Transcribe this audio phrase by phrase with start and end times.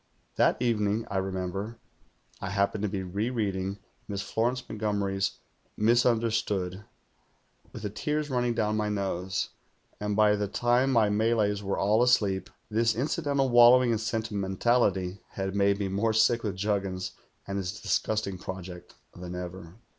[0.35, 1.77] That evening, I remember,
[2.41, 3.77] I happened to be rereading
[4.07, 5.33] Miss Florence Montgomery's
[5.79, 6.83] "Misimder stood"
[7.71, 9.49] with ihc tears running down my nose;
[9.99, 13.91] and THE GHOUL 127 by the time my Malays were all asleep, this incidental wallowing
[13.91, 17.11] in sentimentalit\' had made me more sick with Juggins
[17.45, 19.75] and his disgusting project than ever.